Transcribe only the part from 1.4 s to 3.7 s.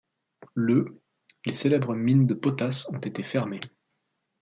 les célèbres mines de potasse ont été fermées.